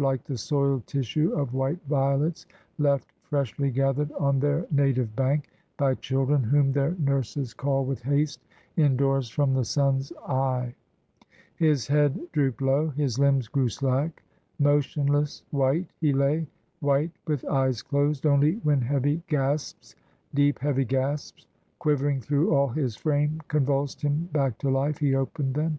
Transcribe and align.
Like 0.00 0.24
the 0.24 0.38
soil'd 0.38 0.86
tissue 0.86 1.30
of 1.34 1.52
white 1.52 1.80
violets 1.86 2.46
Left, 2.78 3.12
freshly 3.20 3.70
gather'd, 3.70 4.10
on 4.12 4.40
their 4.40 4.66
native 4.70 5.14
bank, 5.14 5.50
By 5.76 5.94
children 5.94 6.42
whom 6.42 6.72
their 6.72 6.96
nurses 6.98 7.52
call 7.52 7.84
with 7.84 8.00
haste 8.02 8.40
Indoors 8.78 9.28
from 9.28 9.52
the 9.52 9.64
sun's 9.66 10.10
eye; 10.26 10.74
his 11.54 11.86
head 11.88 12.18
droop'd 12.32 12.62
low, 12.62 12.88
His 12.88 13.18
limbs 13.18 13.46
grew 13.48 13.68
slack; 13.68 14.22
motionless, 14.58 15.44
white, 15.50 15.90
he 16.00 16.14
lay, 16.14 16.46
White, 16.80 17.12
with 17.26 17.44
eyes 17.44 17.82
clos'd; 17.82 18.24
only 18.24 18.54
when 18.62 18.80
heavy 18.80 19.22
gasps, 19.28 19.96
Deep 20.32 20.60
heavy 20.60 20.86
gasps, 20.86 21.44
quivering 21.78 22.22
through 22.22 22.54
all 22.54 22.68
his 22.68 22.96
frame, 22.96 23.42
Convuls'd 23.48 24.00
him 24.00 24.30
back 24.32 24.56
to 24.60 24.70
life, 24.70 24.96
he 24.96 25.14
open'd 25.14 25.52
them. 25.56 25.78